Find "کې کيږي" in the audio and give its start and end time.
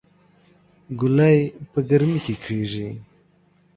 2.25-2.89